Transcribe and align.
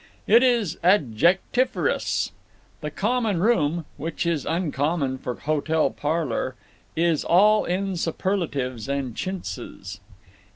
It 0.25 0.41
is 0.41 0.77
adjectiferous. 0.77 2.31
The 2.79 2.89
common 2.89 3.39
room 3.39 3.85
(which 3.97 4.25
is 4.25 4.47
uncommon 4.47 5.19
for 5.19 5.35
hotel 5.35 5.91
parlor) 5.91 6.55
is 6.95 7.23
all 7.23 7.65
in 7.65 7.95
superlatives 7.95 8.89
and 8.89 9.13
chintzes. 9.15 9.99